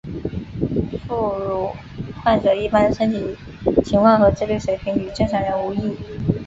[1.07, 1.69] 副乳
[2.23, 3.37] 患者一般身体
[3.85, 5.95] 情况和智力水平与正常人无异。